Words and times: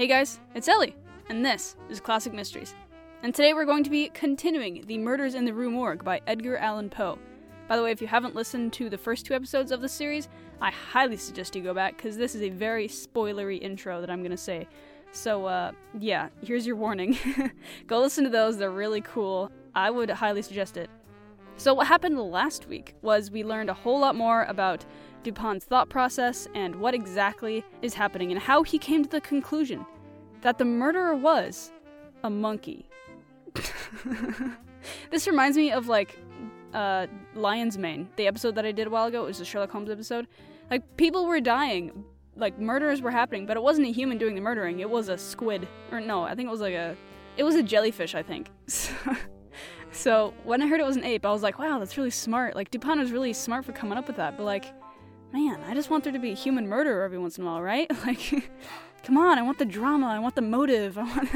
Hey 0.00 0.06
guys, 0.06 0.40
it's 0.54 0.66
Ellie, 0.66 0.96
and 1.28 1.44
this 1.44 1.76
is 1.90 2.00
Classic 2.00 2.32
Mysteries. 2.32 2.74
And 3.22 3.34
today 3.34 3.52
we're 3.52 3.66
going 3.66 3.84
to 3.84 3.90
be 3.90 4.08
continuing 4.08 4.82
The 4.86 4.96
Murders 4.96 5.34
in 5.34 5.44
the 5.44 5.52
Rue 5.52 5.70
Morgue 5.70 6.02
by 6.02 6.22
Edgar 6.26 6.56
Allan 6.56 6.88
Poe. 6.88 7.18
By 7.68 7.76
the 7.76 7.82
way, 7.82 7.90
if 7.90 8.00
you 8.00 8.06
haven't 8.06 8.34
listened 8.34 8.72
to 8.72 8.88
the 8.88 8.96
first 8.96 9.26
two 9.26 9.34
episodes 9.34 9.70
of 9.70 9.82
the 9.82 9.90
series, 9.90 10.30
I 10.58 10.70
highly 10.70 11.18
suggest 11.18 11.54
you 11.54 11.62
go 11.62 11.74
back 11.74 11.98
because 11.98 12.16
this 12.16 12.34
is 12.34 12.40
a 12.40 12.48
very 12.48 12.88
spoilery 12.88 13.60
intro 13.60 14.00
that 14.00 14.08
I'm 14.08 14.20
going 14.20 14.30
to 14.30 14.38
say. 14.38 14.66
So, 15.12 15.44
uh, 15.44 15.72
yeah, 15.98 16.30
here's 16.42 16.66
your 16.66 16.76
warning. 16.76 17.18
go 17.86 18.00
listen 18.00 18.24
to 18.24 18.30
those, 18.30 18.56
they're 18.56 18.70
really 18.70 19.02
cool. 19.02 19.52
I 19.74 19.90
would 19.90 20.08
highly 20.08 20.40
suggest 20.40 20.78
it. 20.78 20.88
So, 21.60 21.74
what 21.74 21.88
happened 21.88 22.18
last 22.18 22.68
week 22.68 22.94
was 23.02 23.30
we 23.30 23.44
learned 23.44 23.68
a 23.68 23.74
whole 23.74 24.00
lot 24.00 24.16
more 24.16 24.44
about 24.44 24.82
Dupin's 25.22 25.62
thought 25.62 25.90
process 25.90 26.48
and 26.54 26.74
what 26.76 26.94
exactly 26.94 27.62
is 27.82 27.92
happening 27.92 28.32
and 28.32 28.40
how 28.40 28.62
he 28.62 28.78
came 28.78 29.02
to 29.02 29.10
the 29.10 29.20
conclusion 29.20 29.84
that 30.40 30.56
the 30.56 30.64
murderer 30.64 31.14
was 31.14 31.70
a 32.24 32.30
monkey. 32.30 32.88
this 35.10 35.26
reminds 35.26 35.58
me 35.58 35.70
of 35.70 35.86
like 35.86 36.18
uh, 36.72 37.06
Lion's 37.34 37.76
Mane, 37.76 38.08
the 38.16 38.26
episode 38.26 38.54
that 38.54 38.64
I 38.64 38.72
did 38.72 38.86
a 38.86 38.90
while 38.90 39.08
ago. 39.08 39.24
It 39.24 39.26
was 39.26 39.40
a 39.40 39.44
Sherlock 39.44 39.70
Holmes 39.70 39.90
episode. 39.90 40.28
Like 40.70 40.96
people 40.96 41.26
were 41.26 41.42
dying, 41.42 42.06
like 42.36 42.58
murders 42.58 43.02
were 43.02 43.10
happening, 43.10 43.44
but 43.44 43.58
it 43.58 43.62
wasn't 43.62 43.86
a 43.86 43.92
human 43.92 44.16
doing 44.16 44.34
the 44.34 44.40
murdering. 44.40 44.80
It 44.80 44.88
was 44.88 45.10
a 45.10 45.18
squid, 45.18 45.68
or 45.92 46.00
no, 46.00 46.22
I 46.22 46.34
think 46.34 46.46
it 46.46 46.52
was 46.52 46.62
like 46.62 46.72
a, 46.72 46.96
it 47.36 47.42
was 47.42 47.54
a 47.54 47.62
jellyfish, 47.62 48.14
I 48.14 48.22
think. 48.22 48.48
so 49.92 50.34
when 50.44 50.62
I 50.62 50.66
heard 50.66 50.80
it 50.80 50.86
was 50.86 50.96
an 50.96 51.04
ape, 51.04 51.26
I 51.26 51.32
was 51.32 51.42
like, 51.42 51.58
wow, 51.58 51.78
that's 51.78 51.96
really 51.96 52.10
smart. 52.10 52.54
Like 52.54 52.70
Dupin 52.70 52.98
was 52.98 53.12
really 53.12 53.32
smart 53.32 53.64
for 53.64 53.72
coming 53.72 53.98
up 53.98 54.06
with 54.06 54.16
that. 54.16 54.36
But 54.36 54.44
like, 54.44 54.72
man, 55.32 55.60
I 55.66 55.74
just 55.74 55.90
want 55.90 56.04
there 56.04 56.12
to 56.12 56.18
be 56.18 56.30
a 56.30 56.34
human 56.34 56.68
murderer 56.68 57.04
every 57.04 57.18
once 57.18 57.38
in 57.38 57.44
a 57.44 57.46
while, 57.46 57.62
right? 57.62 57.90
Like, 58.06 58.50
come 59.02 59.16
on, 59.16 59.38
I 59.38 59.42
want 59.42 59.58
the 59.58 59.64
drama, 59.64 60.08
I 60.08 60.18
want 60.18 60.34
the 60.34 60.42
motive, 60.42 60.98
I 60.98 61.02
want. 61.02 61.28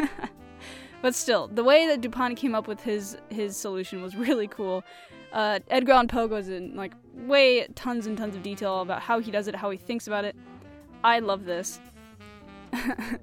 but 1.03 1.15
still, 1.15 1.49
the 1.49 1.65
way 1.65 1.87
that 1.87 2.01
Dupin 2.01 2.35
came 2.35 2.55
up 2.55 2.69
with 2.69 2.83
his 2.83 3.17
his 3.31 3.57
solution 3.57 4.03
was 4.03 4.17
really 4.17 4.49
cool. 4.49 4.85
Uh, 5.33 5.59
Edgar 5.69 5.93
Allan 5.93 6.09
Poe 6.09 6.29
goes 6.29 6.49
in 6.49 6.77
like 6.77 6.93
way 7.13 7.67
tons 7.75 8.07
and 8.07 8.17
tons 8.17 8.37
of 8.37 8.43
detail 8.43 8.81
about 8.81 9.03
how 9.03 9.19
he 9.19 9.31
does 9.33 9.49
it, 9.49 9.57
how 9.57 9.71
he 9.71 9.79
thinks 9.79 10.07
about 10.07 10.25
it. 10.25 10.37
I 11.03 11.19
love 11.19 11.45
this. 11.45 11.81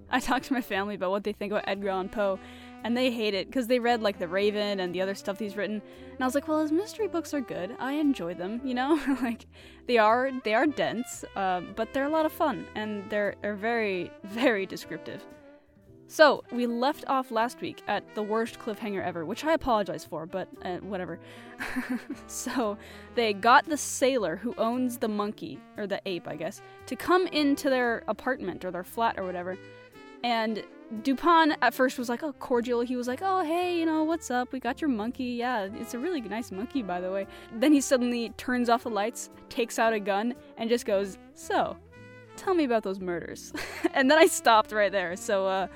I 0.10 0.20
talked 0.20 0.46
to 0.46 0.54
my 0.54 0.62
family 0.62 0.96
about 0.96 1.12
what 1.12 1.24
they 1.24 1.34
think 1.34 1.52
about 1.52 1.64
Edgar 1.68 1.90
Allan 1.90 2.10
Poe, 2.10 2.40
and 2.84 2.96
they 2.96 3.12
hate 3.12 3.34
it 3.34 3.48
because 3.48 3.68
they 3.68 3.80
read 3.80 4.02
like 4.02 4.20
The 4.20 4.28
Raven 4.28 4.80
and 4.80 4.94
the 4.94 5.02
other 5.02 5.16
stuff 5.16 5.40
he's 5.40 5.56
written. 5.56 5.82
And 6.12 6.22
I 6.22 6.26
was 6.26 6.36
like, 6.36 6.48
well, 6.48 6.62
his 6.62 6.72
mystery 6.72 7.08
books 7.08 7.34
are 7.34 7.42
good. 7.42 7.76
I 7.80 7.94
enjoy 7.94 8.34
them, 8.34 8.62
you 8.64 8.74
know, 8.74 9.00
like 9.22 9.46
they 9.88 9.98
are 9.98 10.32
they 10.44 10.54
are 10.54 10.68
dense, 10.68 11.26
um, 11.36 11.74
but 11.76 11.94
they're 11.94 12.06
a 12.06 12.10
lot 12.10 12.26
of 12.26 12.32
fun 12.32 12.66
and 12.76 13.10
they're 13.10 13.36
they're 13.42 13.56
very 13.56 14.12
very 14.24 14.66
descriptive. 14.66 15.24
So 16.08 16.44
we 16.52 16.66
left 16.66 17.06
off 17.08 17.32
last 17.32 17.62
week 17.62 17.82
at 17.88 18.04
the 18.16 18.22
worst 18.22 18.60
cliffhanger 18.60 19.02
ever, 19.02 19.24
which 19.24 19.46
I 19.46 19.54
apologize 19.54 20.04
for, 20.04 20.26
but 20.26 20.50
uh, 20.62 20.80
whatever. 20.80 21.22
so 22.28 22.78
they 23.16 23.32
got 23.32 23.64
the 23.64 23.78
sailor 23.78 24.36
who 24.36 24.54
owns 24.58 24.98
the 24.98 25.08
monkey 25.08 25.58
or 25.78 25.88
the 25.88 26.02
ape, 26.06 26.28
I 26.28 26.36
guess, 26.36 26.62
to 26.88 26.98
come 26.98 27.28
into 27.28 27.70
their 27.70 28.04
apartment 28.10 28.66
or 28.66 28.72
their 28.72 28.84
flat 28.84 29.18
or 29.18 29.24
whatever, 29.24 29.58
and 30.22 30.62
Dupin 31.04 31.56
at 31.62 31.74
first 31.74 31.98
was 31.98 32.10
like, 32.10 32.22
oh, 32.22 32.34
cordial. 32.34 32.82
He 32.82 32.96
was 32.98 33.08
like, 33.08 33.22
oh, 33.22 33.44
hey, 33.44 33.80
you 33.80 33.86
know, 33.86 34.04
what's 34.04 34.30
up? 34.30 34.52
We 34.52 34.60
got 34.60 34.82
your 34.82 34.90
monkey. 34.90 35.24
Yeah, 35.24 35.70
it's 35.80 35.94
a 35.94 36.00
really 36.00 36.20
nice 36.22 36.52
monkey, 36.52 36.84
by 36.84 37.00
the 37.00 37.12
way. 37.12 37.28
Then 37.56 37.72
he 37.72 37.80
suddenly 37.80 38.30
turns 38.38 38.70
off 38.70 38.84
the 38.84 38.90
lights, 38.90 39.30
takes 39.50 39.80
out 39.80 39.94
a 39.94 40.00
gun, 40.00 40.36
and 40.58 40.70
just 40.70 40.86
goes, 40.86 41.18
so, 41.34 41.78
tell 42.36 42.54
me 42.54 42.66
about 42.66 42.84
those 42.84 43.00
murders. 43.00 43.54
and 43.94 44.12
then 44.12 44.18
I 44.18 44.28
stopped 44.28 44.74
right 44.74 44.92
there. 44.92 45.16
So, 45.16 45.48
uh, 45.48 45.68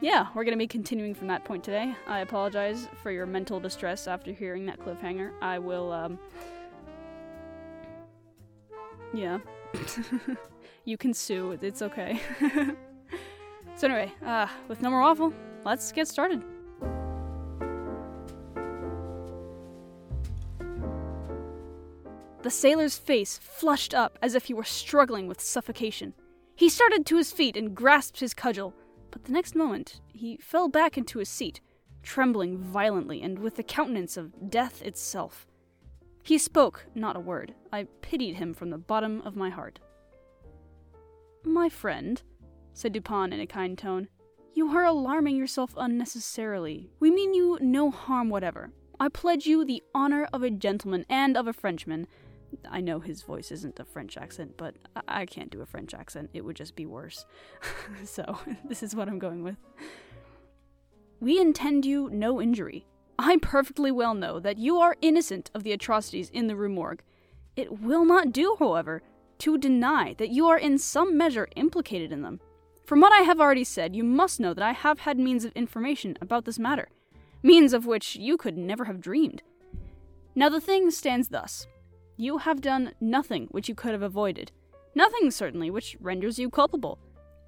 yeah, 0.00 0.28
we're 0.34 0.44
going 0.44 0.56
to 0.56 0.58
be 0.58 0.66
continuing 0.66 1.14
from 1.14 1.28
that 1.28 1.44
point 1.44 1.62
today. 1.62 1.94
I 2.06 2.20
apologize 2.20 2.88
for 3.02 3.10
your 3.10 3.26
mental 3.26 3.60
distress 3.60 4.08
after 4.08 4.32
hearing 4.32 4.64
that 4.66 4.80
cliffhanger. 4.80 5.32
I 5.42 5.58
will, 5.58 5.92
um, 5.92 6.18
yeah. 9.12 9.40
you 10.86 10.96
can 10.96 11.12
sue. 11.12 11.58
It's 11.60 11.82
okay. 11.82 12.18
So 13.74 13.88
anyway, 13.88 14.12
uh, 14.24 14.46
with 14.68 14.80
no 14.80 14.90
more 14.90 15.00
waffle, 15.00 15.32
let's 15.64 15.90
get 15.92 16.06
started. 16.06 16.42
The 22.42 22.50
sailor's 22.50 22.98
face 22.98 23.38
flushed 23.38 23.94
up 23.94 24.18
as 24.20 24.34
if 24.34 24.46
he 24.46 24.54
were 24.54 24.64
struggling 24.64 25.28
with 25.28 25.40
suffocation. 25.40 26.14
He 26.56 26.68
started 26.68 27.06
to 27.06 27.16
his 27.16 27.32
feet 27.32 27.56
and 27.56 27.74
grasped 27.74 28.20
his 28.20 28.34
cudgel, 28.34 28.74
but 29.10 29.24
the 29.24 29.32
next 29.32 29.54
moment 29.54 30.00
he 30.08 30.36
fell 30.38 30.68
back 30.68 30.98
into 30.98 31.20
his 31.20 31.28
seat, 31.28 31.60
trembling 32.02 32.58
violently 32.58 33.22
and 33.22 33.38
with 33.38 33.56
the 33.56 33.62
countenance 33.62 34.16
of 34.16 34.50
death 34.50 34.82
itself. 34.82 35.46
He 36.24 36.36
spoke 36.36 36.86
not 36.94 37.16
a 37.16 37.20
word. 37.20 37.54
I 37.72 37.86
pitied 38.00 38.36
him 38.36 38.54
from 38.54 38.70
the 38.70 38.78
bottom 38.78 39.22
of 39.22 39.36
my 39.36 39.50
heart. 39.50 39.78
My 41.44 41.68
friend, 41.68 42.22
said 42.74 42.92
Dupin 42.92 43.32
in 43.32 43.40
a 43.40 43.46
kind 43.46 43.76
tone. 43.76 44.08
You 44.54 44.68
are 44.68 44.84
alarming 44.84 45.36
yourself 45.36 45.74
unnecessarily. 45.76 46.90
We 47.00 47.10
mean 47.10 47.34
you 47.34 47.58
no 47.60 47.90
harm 47.90 48.28
whatever. 48.28 48.70
I 49.00 49.08
pledge 49.08 49.46
you 49.46 49.64
the 49.64 49.82
honor 49.94 50.28
of 50.32 50.42
a 50.42 50.50
gentleman 50.50 51.06
and 51.08 51.36
of 51.36 51.46
a 51.46 51.52
Frenchman. 51.52 52.06
I 52.70 52.80
know 52.80 53.00
his 53.00 53.22
voice 53.22 53.50
isn't 53.50 53.80
a 53.80 53.84
French 53.84 54.16
accent, 54.16 54.54
but 54.56 54.76
I, 54.94 55.22
I 55.22 55.26
can't 55.26 55.50
do 55.50 55.62
a 55.62 55.66
French 55.66 55.94
accent. 55.94 56.30
It 56.34 56.44
would 56.44 56.56
just 56.56 56.76
be 56.76 56.86
worse. 56.86 57.24
so, 58.04 58.38
this 58.64 58.82
is 58.82 58.94
what 58.94 59.08
I'm 59.08 59.18
going 59.18 59.42
with. 59.42 59.56
We 61.20 61.40
intend 61.40 61.86
you 61.86 62.10
no 62.10 62.40
injury. 62.40 62.86
I 63.18 63.38
perfectly 63.40 63.90
well 63.90 64.14
know 64.14 64.40
that 64.40 64.58
you 64.58 64.78
are 64.78 64.96
innocent 65.00 65.50
of 65.54 65.62
the 65.62 65.72
atrocities 65.72 66.30
in 66.30 66.46
the 66.46 66.56
Rue 66.56 66.68
Morgue. 66.68 67.02
It 67.56 67.80
will 67.80 68.04
not 68.04 68.32
do, 68.32 68.56
however, 68.58 69.02
to 69.38 69.58
deny 69.58 70.14
that 70.18 70.30
you 70.30 70.46
are 70.46 70.58
in 70.58 70.78
some 70.78 71.16
measure 71.16 71.48
implicated 71.56 72.12
in 72.12 72.22
them. 72.22 72.40
From 72.84 73.00
what 73.00 73.12
I 73.12 73.22
have 73.22 73.40
already 73.40 73.64
said, 73.64 73.94
you 73.94 74.02
must 74.02 74.40
know 74.40 74.54
that 74.54 74.64
I 74.64 74.72
have 74.72 75.00
had 75.00 75.18
means 75.18 75.44
of 75.44 75.52
information 75.52 76.18
about 76.20 76.44
this 76.44 76.58
matter, 76.58 76.88
means 77.42 77.72
of 77.72 77.86
which 77.86 78.16
you 78.16 78.36
could 78.36 78.58
never 78.58 78.86
have 78.86 79.00
dreamed. 79.00 79.42
Now 80.34 80.48
the 80.48 80.60
thing 80.60 80.90
stands 80.90 81.28
thus 81.28 81.66
you 82.16 82.38
have 82.38 82.60
done 82.60 82.92
nothing 83.00 83.48
which 83.50 83.68
you 83.68 83.74
could 83.74 83.92
have 83.92 84.02
avoided, 84.02 84.52
nothing 84.94 85.30
certainly 85.30 85.70
which 85.70 85.96
renders 86.00 86.38
you 86.38 86.50
culpable. 86.50 86.98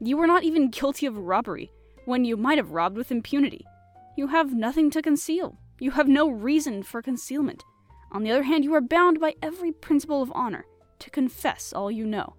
You 0.00 0.16
were 0.16 0.26
not 0.26 0.44
even 0.44 0.70
guilty 0.70 1.06
of 1.06 1.16
robbery, 1.16 1.70
when 2.04 2.24
you 2.24 2.36
might 2.36 2.58
have 2.58 2.72
robbed 2.72 2.96
with 2.96 3.10
impunity. 3.10 3.64
You 4.16 4.28
have 4.28 4.54
nothing 4.54 4.90
to 4.90 5.02
conceal. 5.02 5.58
You 5.80 5.92
have 5.92 6.08
no 6.08 6.28
reason 6.28 6.82
for 6.82 7.02
concealment. 7.02 7.64
On 8.12 8.22
the 8.22 8.30
other 8.30 8.44
hand, 8.44 8.64
you 8.64 8.74
are 8.74 8.80
bound 8.80 9.20
by 9.20 9.34
every 9.42 9.72
principle 9.72 10.22
of 10.22 10.32
honor 10.34 10.64
to 11.00 11.10
confess 11.10 11.72
all 11.72 11.90
you 11.90 12.06
know. 12.06 12.34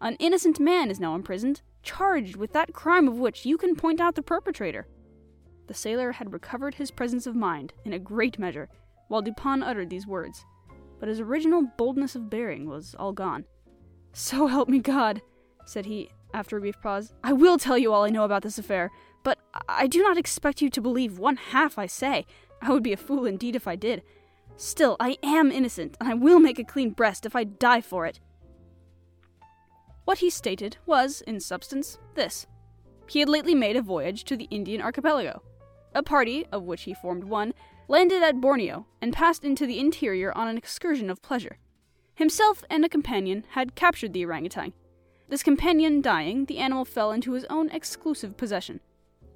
An 0.00 0.16
innocent 0.16 0.58
man 0.58 0.90
is 0.90 0.98
now 0.98 1.14
imprisoned, 1.14 1.62
charged 1.82 2.36
with 2.36 2.52
that 2.52 2.72
crime 2.72 3.08
of 3.08 3.18
which 3.18 3.46
you 3.46 3.56
can 3.58 3.76
point 3.76 4.00
out 4.00 4.14
the 4.14 4.22
perpetrator. 4.22 4.86
The 5.66 5.74
sailor 5.74 6.12
had 6.12 6.32
recovered 6.32 6.74
his 6.74 6.90
presence 6.90 7.26
of 7.26 7.34
mind 7.34 7.72
in 7.84 7.92
a 7.92 7.98
great 7.98 8.38
measure 8.38 8.68
while 9.08 9.22
Dupin 9.22 9.62
uttered 9.62 9.90
these 9.90 10.06
words, 10.06 10.44
but 10.98 11.08
his 11.08 11.20
original 11.20 11.62
boldness 11.76 12.14
of 12.14 12.30
bearing 12.30 12.68
was 12.68 12.94
all 12.98 13.12
gone. 13.12 13.44
So 14.12 14.46
help 14.46 14.68
me 14.68 14.78
God, 14.78 15.22
said 15.64 15.86
he, 15.86 16.10
after 16.34 16.56
a 16.56 16.60
brief 16.60 16.80
pause. 16.80 17.12
I 17.22 17.32
will 17.32 17.58
tell 17.58 17.78
you 17.78 17.92
all 17.92 18.04
I 18.04 18.10
know 18.10 18.24
about 18.24 18.42
this 18.42 18.58
affair, 18.58 18.90
but 19.22 19.38
I 19.68 19.86
do 19.86 20.02
not 20.02 20.18
expect 20.18 20.62
you 20.62 20.70
to 20.70 20.80
believe 20.80 21.18
one 21.18 21.36
half 21.36 21.78
I 21.78 21.86
say. 21.86 22.26
I 22.60 22.70
would 22.70 22.82
be 22.82 22.92
a 22.92 22.96
fool 22.96 23.26
indeed 23.26 23.56
if 23.56 23.66
I 23.66 23.76
did. 23.76 24.02
Still, 24.56 24.96
I 25.00 25.16
am 25.22 25.50
innocent, 25.50 25.96
and 26.00 26.08
I 26.08 26.14
will 26.14 26.38
make 26.38 26.58
a 26.58 26.64
clean 26.64 26.90
breast 26.90 27.24
if 27.26 27.34
I 27.34 27.44
die 27.44 27.80
for 27.80 28.06
it. 28.06 28.20
What 30.04 30.18
he 30.18 30.30
stated 30.30 30.78
was, 30.86 31.20
in 31.22 31.40
substance, 31.40 31.98
this 32.14 32.46
he 33.06 33.20
had 33.20 33.28
lately 33.28 33.54
made 33.54 33.76
a 33.76 33.82
voyage 33.82 34.24
to 34.24 34.36
the 34.36 34.48
Indian 34.50 34.80
archipelago. 34.80 35.42
A 35.94 36.02
party, 36.02 36.46
of 36.50 36.62
which 36.62 36.84
he 36.84 36.94
formed 36.94 37.24
one, 37.24 37.52
landed 37.88 38.22
at 38.22 38.40
Borneo 38.40 38.86
and 39.02 39.12
passed 39.12 39.44
into 39.44 39.66
the 39.66 39.78
interior 39.78 40.32
on 40.36 40.48
an 40.48 40.56
excursion 40.56 41.10
of 41.10 41.20
pleasure. 41.20 41.58
Himself 42.14 42.64
and 42.70 42.84
a 42.84 42.88
companion 42.88 43.44
had 43.50 43.74
captured 43.74 44.12
the 44.12 44.24
orangutan. 44.24 44.72
This 45.28 45.42
companion 45.42 46.00
dying, 46.00 46.46
the 46.46 46.58
animal 46.58 46.84
fell 46.84 47.12
into 47.12 47.32
his 47.32 47.44
own 47.50 47.68
exclusive 47.70 48.36
possession. 48.36 48.80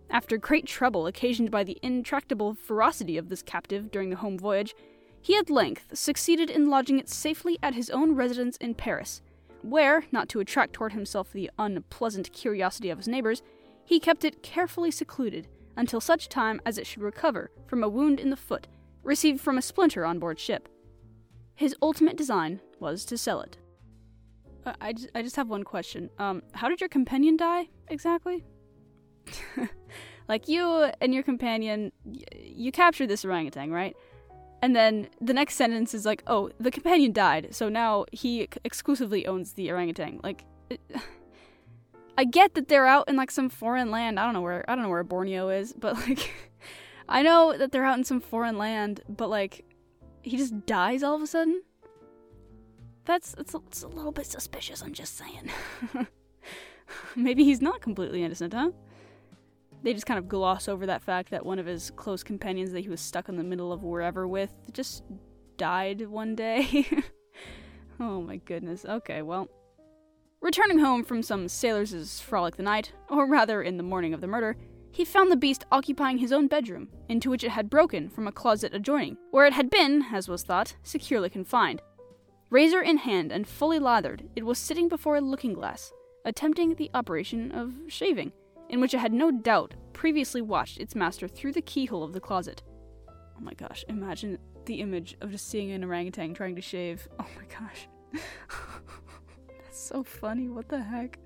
After 0.09 0.39
great 0.39 0.67
trouble 0.67 1.07
occasioned 1.07 1.51
by 1.51 1.65
the 1.65 1.79
intractable 1.83 2.55
ferocity 2.55 3.19
of 3.19 3.29
this 3.29 3.43
captive 3.43 3.91
during 3.91 4.11
the 4.11 4.17
home 4.17 4.39
voyage, 4.39 4.75
he 5.21 5.37
at 5.37 5.51
length 5.51 5.97
succeeded 5.97 6.49
in 6.49 6.71
lodging 6.71 6.99
it 6.99 7.09
safely 7.09 7.59
at 7.63 7.75
his 7.75 7.91
own 7.91 8.15
residence 8.15 8.57
in 8.59 8.75
Paris, 8.75 9.21
where, 9.67 10.05
not 10.13 10.29
to 10.31 10.41
attract 10.41 10.73
toward 10.73 10.93
himself 10.93 11.33
the 11.33 11.51
unpleasant 11.59 12.33
curiosity 12.33 12.91
of 12.91 12.99
his 12.99 13.09
neighbors, 13.09 13.43
he 13.85 14.01
kept 14.01 14.25
it 14.25 14.43
carefully 14.43 14.91
secluded 14.91 15.49
until 15.77 16.01
such 16.01 16.29
time 16.29 16.61
as 16.65 16.79
it 16.79 16.87
should 16.87 17.03
recover 17.03 17.51
from 17.67 17.83
a 17.83 17.89
wound 17.89 18.19
in 18.19 18.31
the 18.31 18.37
foot 18.37 18.67
received 19.07 19.41
from 19.41 19.57
a 19.57 19.63
splinter 19.63 20.05
on 20.05 20.19
board 20.19 20.39
ship. 20.39 20.69
His 21.55 21.75
ultimate 21.81 22.17
design 22.17 22.61
was 22.81 23.05
to 23.07 23.17
sell 23.17 23.41
it. 23.41 23.57
Uh, 24.67 24.75
I, 24.81 24.93
just, 24.93 25.09
I 25.15 25.23
just 25.23 25.37
have 25.37 25.49
one 25.49 25.63
question. 25.63 26.11
Um, 26.19 26.43
how 26.53 26.69
did 26.69 26.81
your 26.81 26.89
companion 26.89 27.37
die 27.37 27.69
exactly? 27.89 28.45
like 30.29 30.49
you 30.49 30.91
and 31.01 31.15
your 31.15 31.23
companion, 31.23 31.93
y- 32.05 32.25
you 32.35 32.73
captured 32.73 33.07
this 33.07 33.25
orangutan, 33.25 33.71
right? 33.71 33.97
And 34.67 34.75
then 34.75 35.09
the 35.21 35.33
next 35.33 35.55
sentence 35.55 35.95
is 35.95 36.05
like, 36.05 36.25
oh, 36.27 36.51
the 36.59 36.73
companion 36.73 37.13
died, 37.13 37.55
so 37.55 37.69
now 37.69 38.05
he 38.11 38.49
exclusively 38.65 39.25
owns 39.25 39.53
the 39.53 39.71
orangutan. 39.71 40.19
Like, 40.25 40.45
it, 40.69 40.81
I 42.19 42.25
get 42.25 42.55
that 42.55 42.67
they're 42.67 42.85
out 42.85 43.09
in 43.09 43.15
like 43.15 43.31
some 43.31 43.49
foreign 43.49 43.93
land. 43.93 44.19
I 44.19 44.25
don't 44.25 44.35
know 44.35 44.41
where 44.41 44.69
I 44.69 44.75
don't 44.75 44.83
know 44.83 44.91
where 44.91 45.05
Borneo 45.05 45.51
is, 45.51 45.73
but 45.73 45.95
like, 46.09 46.35
I 47.09 47.23
know 47.23 47.57
that 47.57 47.71
they're 47.71 47.85
out 47.85 47.97
in 47.97 48.03
some 48.03 48.21
foreign 48.21 48.59
land, 48.59 49.03
but 49.09 49.31
like, 49.31 49.65
he 50.23 50.37
just 50.37 50.67
dies 50.67 51.05
all 51.05 51.15
of 51.15 51.23
a 51.23 51.29
sudden. 51.29 51.63
That's 53.05 53.37
it's 53.39 53.55
a, 53.55 53.59
it's 53.69 53.85
a 53.85 53.89
little 53.89 54.11
bit 54.11 54.27
suspicious. 54.27 54.83
I'm 54.83 54.95
just 54.95 55.17
saying. 55.17 55.49
Maybe 57.15 57.45
he's 57.45 57.63
not 57.63 57.83
completely 57.83 58.25
innocent, 58.25 58.53
huh? 58.53 58.73
They 59.83 59.95
just 59.95 60.07
kind 60.07 60.19
of 60.19 60.29
gloss 60.29 60.69
over 60.69 60.87
that 60.87 61.03
fact 61.03 61.31
that 61.31 61.47
one 61.47 61.59
of 61.59 61.67
his 61.67 61.91
close 61.91 62.23
companions 62.23 62.73
that 62.73 62.81
he 62.81 62.89
was 62.89 63.01
stuck 63.01 63.29
in 63.29 63.37
the 63.37 63.45
middle 63.45 63.73
of 63.73 63.83
wherever 63.83 64.27
with 64.27 64.51
just 64.73 65.05
died 65.57 66.07
one 66.09 66.35
day. 66.35 66.87
oh 68.01 68.21
my 68.21 68.37
goodness. 68.37 68.85
Okay, 68.85 69.23
well. 69.23 69.49
Returning 70.43 70.79
home 70.79 71.03
from 71.03 71.23
some 71.23 71.49
sailors' 71.49 72.21
frolic 72.21 72.57
the 72.57 72.63
night, 72.63 72.93
or 73.09 73.27
rather 73.27 73.63
in 73.63 73.79
the 73.79 73.83
morning 73.83 74.13
of 74.13 74.21
the 74.21 74.27
murder, 74.27 74.57
he 74.91 75.05
found 75.05 75.31
the 75.31 75.37
beast 75.37 75.65
occupying 75.73 76.19
his 76.19 76.33
own 76.33 76.47
bedroom, 76.47 76.89
into 77.09 77.31
which 77.31 77.45
it 77.45 77.51
had 77.51 77.71
broken 77.71 78.09
from 78.09 78.27
a 78.27 78.33
closet 78.33 78.75
adjoining, 78.75 79.17
where 79.31 79.47
it 79.47 79.53
had 79.53 79.71
been, 79.71 80.07
as 80.13 80.29
was 80.29 80.43
thought, 80.43 80.77
securely 80.83 81.29
confined. 81.29 81.83
Razor 82.49 82.81
in 82.81 82.99
hand 82.99 83.33
and 83.33 83.47
fully 83.47 83.79
lathered, 83.79 84.29
it 84.37 84.47
was 84.47 84.59
sitting 84.59 84.89
before 84.89 85.17
a 85.17 85.21
looking 85.21 85.53
glass, 85.53 85.93
attempting 86.25 86.75
the 86.75 86.91
operation 86.95 87.51
of 87.53 87.75
shaving, 87.89 88.33
in 88.69 88.81
which 88.81 88.95
it 88.95 88.99
had 88.99 89.13
no 89.13 89.31
doubt 89.31 89.75
previously 89.93 90.43
watched 90.43 90.79
its 90.79 90.95
master 90.95 91.29
through 91.29 91.53
the 91.53 91.63
keyhole 91.63 92.03
of 92.03 92.13
the 92.13 92.21
closet. 92.21 92.63
Oh 93.09 93.41
my 93.41 93.55
gosh, 93.55 93.85
imagine 93.89 94.39
the 94.65 94.81
image 94.81 95.17
of 95.21 95.31
just 95.31 95.49
seeing 95.49 95.71
an 95.71 95.85
orangutan 95.85 96.35
trying 96.35 96.57
to 96.57 96.63
shave. 96.63 97.09
Oh 97.21 97.27
my 97.37 97.45
gosh. 97.47 97.89
that's 99.63 99.81
so 99.81 100.03
funny. 100.03 100.49
What 100.49 100.69
the 100.69 100.81
heck? 100.81 101.19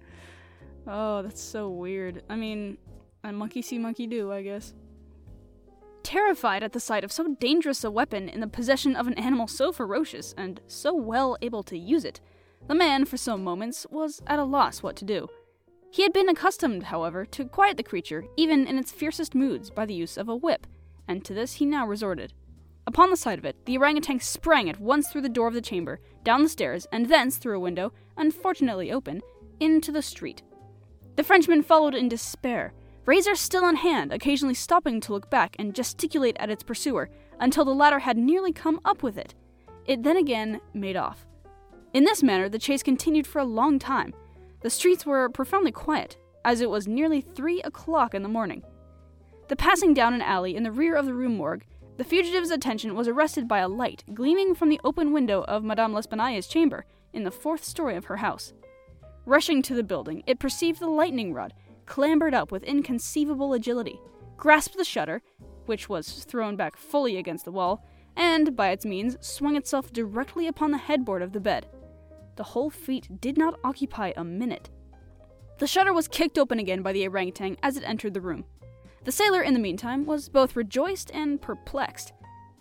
Oh, 0.86 1.22
that's 1.22 1.40
so 1.42 1.68
weird. 1.68 2.22
I 2.28 2.36
mean, 2.36 2.78
a 3.24 3.32
monkey 3.32 3.62
see, 3.62 3.78
monkey 3.78 4.06
do, 4.06 4.32
I 4.32 4.42
guess. 4.42 4.74
Terrified 6.02 6.62
at 6.62 6.72
the 6.72 6.80
sight 6.80 7.04
of 7.04 7.12
so 7.12 7.36
dangerous 7.38 7.84
a 7.84 7.90
weapon 7.90 8.28
in 8.28 8.40
the 8.40 8.46
possession 8.46 8.96
of 8.96 9.06
an 9.06 9.14
animal 9.14 9.46
so 9.46 9.72
ferocious 9.72 10.34
and 10.36 10.60
so 10.66 10.94
well 10.94 11.36
able 11.42 11.62
to 11.64 11.78
use 11.78 12.04
it, 12.04 12.20
the 12.66 12.74
man, 12.74 13.04
for 13.04 13.16
some 13.16 13.42
moments, 13.42 13.86
was 13.90 14.22
at 14.26 14.38
a 14.38 14.44
loss 14.44 14.82
what 14.82 14.96
to 14.96 15.04
do. 15.04 15.28
He 15.92 16.02
had 16.02 16.12
been 16.12 16.28
accustomed, 16.28 16.84
however, 16.84 17.24
to 17.26 17.44
quiet 17.44 17.76
the 17.76 17.82
creature, 17.82 18.24
even 18.36 18.66
in 18.66 18.78
its 18.78 18.92
fiercest 18.92 19.34
moods, 19.34 19.70
by 19.70 19.86
the 19.86 19.94
use 19.94 20.16
of 20.16 20.28
a 20.28 20.36
whip, 20.36 20.66
and 21.08 21.24
to 21.24 21.34
this 21.34 21.54
he 21.54 21.66
now 21.66 21.86
resorted. 21.86 22.32
Upon 22.86 23.10
the 23.10 23.16
sight 23.16 23.38
of 23.38 23.44
it, 23.44 23.66
the 23.66 23.76
orangutan 23.76 24.20
sprang 24.20 24.70
at 24.70 24.80
once 24.80 25.08
through 25.08 25.22
the 25.22 25.28
door 25.28 25.48
of 25.48 25.54
the 25.54 25.60
chamber, 25.60 26.00
down 26.22 26.42
the 26.42 26.48
stairs, 26.48 26.86
and 26.92 27.08
thence 27.08 27.38
through 27.38 27.56
a 27.56 27.60
window, 27.60 27.92
unfortunately 28.16 28.92
open, 28.92 29.20
into 29.58 29.90
the 29.90 30.02
street. 30.02 30.42
The 31.16 31.24
Frenchman 31.24 31.62
followed 31.62 31.94
in 31.94 32.08
despair, 32.08 32.72
razor 33.04 33.34
still 33.34 33.68
in 33.68 33.76
hand, 33.76 34.12
occasionally 34.12 34.54
stopping 34.54 35.00
to 35.00 35.12
look 35.12 35.28
back 35.28 35.56
and 35.58 35.74
gesticulate 35.74 36.36
at 36.38 36.50
its 36.50 36.62
pursuer 36.62 37.10
until 37.40 37.64
the 37.64 37.74
latter 37.74 37.98
had 37.98 38.16
nearly 38.16 38.52
come 38.52 38.80
up 38.84 39.02
with 39.02 39.18
it. 39.18 39.34
It 39.86 40.04
then 40.04 40.16
again 40.16 40.60
made 40.72 40.96
off. 40.96 41.26
In 41.92 42.04
this 42.04 42.22
manner, 42.22 42.48
the 42.48 42.58
chase 42.58 42.82
continued 42.82 43.26
for 43.26 43.40
a 43.40 43.44
long 43.44 43.78
time. 43.80 44.14
The 44.60 44.70
streets 44.70 45.06
were 45.06 45.28
profoundly 45.30 45.72
quiet, 45.72 46.18
as 46.44 46.60
it 46.60 46.68
was 46.68 46.86
nearly 46.86 47.20
three 47.20 47.62
o'clock 47.62 48.14
in 48.14 48.22
the 48.22 48.28
morning. 48.28 48.62
The 49.48 49.56
passing 49.56 49.94
down 49.94 50.14
an 50.14 50.22
alley 50.22 50.54
in 50.54 50.62
the 50.62 50.70
rear 50.70 50.94
of 50.96 51.06
the 51.06 51.14
Rue 51.14 51.28
Morgue, 51.28 51.64
the 51.96 52.04
fugitive's 52.04 52.50
attention 52.50 52.94
was 52.94 53.08
arrested 53.08 53.48
by 53.48 53.58
a 53.58 53.68
light 53.68 54.04
gleaming 54.14 54.54
from 54.54 54.68
the 54.68 54.80
open 54.84 55.12
window 55.12 55.44
of 55.44 55.64
Madame 55.64 55.94
L'Espanaye's 55.94 56.46
chamber 56.46 56.84
in 57.12 57.24
the 57.24 57.30
fourth 57.30 57.64
story 57.64 57.96
of 57.96 58.04
her 58.06 58.16
house. 58.18 58.52
Rushing 59.26 59.62
to 59.62 59.74
the 59.74 59.82
building, 59.82 60.22
it 60.26 60.38
perceived 60.38 60.80
the 60.80 60.88
lightning 60.88 61.32
rod 61.32 61.54
clambered 61.86 62.34
up 62.34 62.52
with 62.52 62.62
inconceivable 62.62 63.52
agility, 63.52 64.00
grasped 64.36 64.76
the 64.76 64.84
shutter, 64.84 65.22
which 65.66 65.88
was 65.88 66.24
thrown 66.24 66.54
back 66.54 66.76
fully 66.76 67.16
against 67.16 67.44
the 67.44 67.52
wall, 67.52 67.84
and, 68.16 68.54
by 68.54 68.70
its 68.70 68.84
means, 68.84 69.16
swung 69.20 69.56
itself 69.56 69.92
directly 69.92 70.46
upon 70.46 70.70
the 70.70 70.78
headboard 70.78 71.22
of 71.22 71.32
the 71.32 71.40
bed. 71.40 71.66
The 72.40 72.44
whole 72.44 72.70
feat 72.70 73.20
did 73.20 73.36
not 73.36 73.60
occupy 73.62 74.14
a 74.16 74.24
minute. 74.24 74.70
The 75.58 75.66
shutter 75.66 75.92
was 75.92 76.08
kicked 76.08 76.38
open 76.38 76.58
again 76.58 76.80
by 76.80 76.92
the 76.94 77.06
orangutan 77.06 77.58
as 77.62 77.76
it 77.76 77.84
entered 77.86 78.14
the 78.14 78.22
room. 78.22 78.46
The 79.04 79.12
sailor, 79.12 79.42
in 79.42 79.52
the 79.52 79.60
meantime, 79.60 80.06
was 80.06 80.30
both 80.30 80.56
rejoiced 80.56 81.10
and 81.12 81.38
perplexed. 81.38 82.14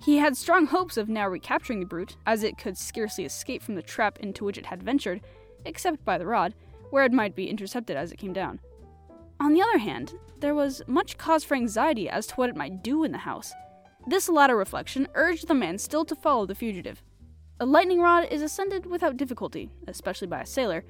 He 0.04 0.18
had 0.18 0.36
strong 0.36 0.66
hopes 0.66 0.98
of 0.98 1.08
now 1.08 1.30
recapturing 1.30 1.80
the 1.80 1.86
brute, 1.86 2.18
as 2.26 2.44
it 2.44 2.58
could 2.58 2.78
scarcely 2.78 3.24
escape 3.24 3.64
from 3.64 3.76
the 3.76 3.82
trap 3.82 4.20
into 4.20 4.44
which 4.44 4.58
it 4.58 4.66
had 4.66 4.84
ventured, 4.84 5.22
except 5.64 6.04
by 6.04 6.18
the 6.18 6.26
rod, 6.26 6.56
where 6.90 7.06
it 7.06 7.14
might 7.14 7.34
be 7.34 7.50
intercepted 7.50 7.96
as 7.96 8.12
it 8.12 8.20
came 8.20 8.34
down. 8.34 8.60
On 9.40 9.54
the 9.54 9.62
other 9.62 9.78
hand, 9.78 10.14
there 10.42 10.56
was 10.56 10.82
much 10.88 11.18
cause 11.18 11.46
for 11.46 11.56
anxiety 11.56 12.10
as 12.10 12.28
to 12.28 12.36
what 12.36 12.50
it 12.50 12.58
might 12.58 12.84
do 12.84 13.06
in 13.06 13.14
the 13.14 13.20
house. 13.20 13.54
This 14.08 14.28
latter 14.28 14.58
reflection 14.58 15.08
urged 15.16 15.48
the 15.48 15.54
man 15.54 15.78
still 15.78 16.04
to 16.04 16.18
follow 16.18 16.46
the 16.46 16.54
fugitive. 16.54 17.02
A 17.62 17.66
lightning 17.66 18.00
rod 18.00 18.26
is 18.32 18.42
ascended 18.42 18.86
without 18.86 19.18
difficulty, 19.18 19.70
especially 19.86 20.28
by 20.28 20.42
a 20.42 20.46
sailor, 20.46 20.86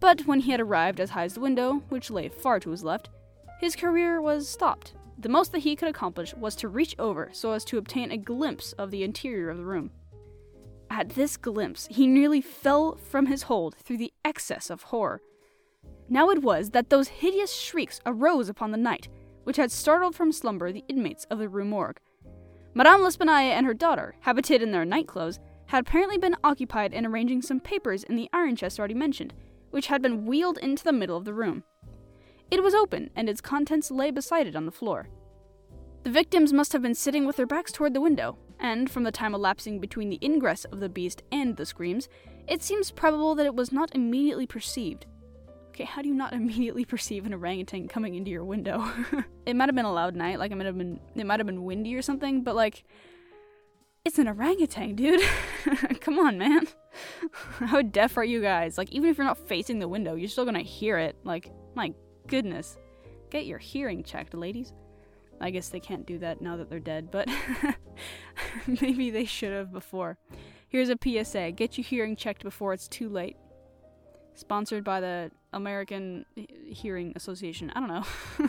but 0.00 0.26
when 0.26 0.40
he 0.40 0.52
had 0.52 0.60
arrived 0.60 0.98
as 0.98 1.10
high 1.10 1.24
as 1.24 1.34
the 1.34 1.40
window, 1.40 1.82
which 1.90 2.10
lay 2.10 2.30
far 2.30 2.58
to 2.60 2.70
his 2.70 2.82
left, 2.82 3.10
his 3.60 3.76
career 3.76 4.22
was 4.22 4.48
stopped. 4.48 4.94
The 5.18 5.28
most 5.28 5.52
that 5.52 5.60
he 5.60 5.76
could 5.76 5.88
accomplish 5.88 6.34
was 6.34 6.56
to 6.56 6.68
reach 6.68 6.96
over 6.98 7.28
so 7.32 7.52
as 7.52 7.62
to 7.66 7.76
obtain 7.76 8.10
a 8.10 8.16
glimpse 8.16 8.72
of 8.72 8.90
the 8.90 9.02
interior 9.02 9.50
of 9.50 9.58
the 9.58 9.66
room. 9.66 9.90
At 10.90 11.10
this 11.10 11.36
glimpse, 11.36 11.88
he 11.90 12.06
nearly 12.06 12.40
fell 12.40 12.96
from 12.96 13.26
his 13.26 13.42
hold 13.42 13.74
through 13.74 13.98
the 13.98 14.12
excess 14.24 14.70
of 14.70 14.84
horror. 14.84 15.20
Now 16.08 16.30
it 16.30 16.42
was 16.42 16.70
that 16.70 16.88
those 16.88 17.08
hideous 17.08 17.52
shrieks 17.52 18.00
arose 18.06 18.48
upon 18.48 18.70
the 18.70 18.78
night, 18.78 19.08
which 19.44 19.58
had 19.58 19.70
startled 19.70 20.14
from 20.14 20.32
slumber 20.32 20.72
the 20.72 20.84
inmates 20.88 21.26
of 21.30 21.38
the 21.38 21.50
Rue 21.50 21.66
Morgue. 21.66 22.00
Madame 22.72 23.02
L'Espanaye 23.02 23.50
and 23.50 23.66
her 23.66 23.74
daughter, 23.74 24.16
habited 24.20 24.62
in 24.62 24.72
their 24.72 24.84
night 24.84 25.06
clothes, 25.06 25.38
had 25.66 25.80
apparently 25.80 26.18
been 26.18 26.36
occupied 26.44 26.92
in 26.92 27.06
arranging 27.06 27.42
some 27.42 27.60
papers 27.60 28.04
in 28.04 28.16
the 28.16 28.28
iron 28.32 28.56
chest 28.56 28.78
already 28.78 28.94
mentioned, 28.94 29.34
which 29.70 29.86
had 29.86 30.02
been 30.02 30.26
wheeled 30.26 30.58
into 30.58 30.84
the 30.84 30.92
middle 30.92 31.16
of 31.16 31.24
the 31.24 31.34
room. 31.34 31.64
It 32.50 32.62
was 32.62 32.74
open, 32.74 33.10
and 33.16 33.28
its 33.28 33.40
contents 33.40 33.90
lay 33.90 34.10
beside 34.10 34.46
it 34.46 34.56
on 34.56 34.66
the 34.66 34.72
floor. 34.72 35.08
The 36.04 36.10
victims 36.10 36.52
must 36.52 36.72
have 36.72 36.82
been 36.82 36.94
sitting 36.94 37.26
with 37.26 37.36
their 37.36 37.46
backs 37.46 37.72
toward 37.72 37.94
the 37.94 38.00
window, 38.00 38.38
and 38.60 38.90
from 38.90 39.04
the 39.04 39.10
time 39.10 39.34
elapsing 39.34 39.80
between 39.80 40.10
the 40.10 40.18
ingress 40.22 40.64
of 40.66 40.80
the 40.80 40.88
beast 40.88 41.22
and 41.32 41.56
the 41.56 41.66
screams, 41.66 42.08
it 42.46 42.62
seems 42.62 42.90
probable 42.90 43.34
that 43.34 43.46
it 43.46 43.54
was 43.54 43.72
not 43.72 43.94
immediately 43.94 44.46
perceived. 44.46 45.06
Okay, 45.68 45.84
how 45.84 46.02
do 46.02 46.08
you 46.08 46.14
not 46.14 46.32
immediately 46.34 46.84
perceive 46.84 47.26
an 47.26 47.34
orangutan 47.34 47.88
coming 47.88 48.14
into 48.14 48.30
your 48.30 48.44
window? 48.44 48.88
it 49.46 49.56
might 49.56 49.68
have 49.68 49.74
been 49.74 49.84
a 49.84 49.92
loud 49.92 50.14
night, 50.14 50.38
like 50.38 50.52
it 50.52 50.56
might 50.56 50.66
have 50.66 50.78
been 50.78 51.00
it 51.16 51.26
might 51.26 51.40
have 51.40 51.46
been 51.46 51.64
windy 51.64 51.94
or 51.96 52.02
something, 52.02 52.42
but 52.42 52.54
like 52.54 52.84
it's 54.04 54.18
an 54.18 54.28
orangutan, 54.28 54.94
dude. 54.94 55.22
Come 56.00 56.18
on, 56.18 56.36
man. 56.36 56.68
How 57.58 57.80
deaf 57.80 58.16
are 58.16 58.24
you 58.24 58.42
guys? 58.42 58.76
Like 58.76 58.92
even 58.92 59.08
if 59.08 59.16
you're 59.16 59.26
not 59.26 59.48
facing 59.48 59.78
the 59.78 59.88
window, 59.88 60.14
you're 60.14 60.28
still 60.28 60.44
gonna 60.44 60.60
hear 60.60 60.98
it. 60.98 61.16
Like, 61.24 61.50
my 61.74 61.94
goodness. 62.26 62.76
Get 63.30 63.46
your 63.46 63.58
hearing 63.58 64.02
checked, 64.02 64.34
ladies. 64.34 64.72
I 65.40 65.50
guess 65.50 65.68
they 65.68 65.80
can't 65.80 66.06
do 66.06 66.18
that 66.18 66.40
now 66.40 66.56
that 66.56 66.70
they're 66.70 66.78
dead, 66.78 67.10
but 67.10 67.28
maybe 68.66 69.10
they 69.10 69.24
should 69.24 69.52
have 69.52 69.72
before. 69.72 70.18
Here's 70.68 70.90
a 70.90 70.96
PSA 71.02 71.52
get 71.52 71.78
your 71.78 71.84
hearing 71.84 72.14
checked 72.14 72.42
before 72.42 72.72
it's 72.72 72.88
too 72.88 73.08
late. 73.08 73.36
Sponsored 74.34 74.84
by 74.84 75.00
the 75.00 75.30
American 75.52 76.26
Hearing 76.66 77.12
Association. 77.16 77.70
I 77.74 77.80
don't 77.80 77.88
know. 77.88 78.48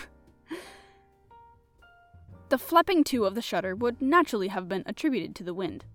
The 2.50 2.58
flapping 2.58 3.04
to 3.06 3.25
of 3.25 3.36
the 3.36 3.42
shutter 3.42 3.75
would 3.75 4.02
naturally 4.02 4.50
have 4.50 4.68
been 4.68 4.84
attributed 4.86 5.36
to 5.36 5.44
the 5.44 5.54
wind. 5.54 5.86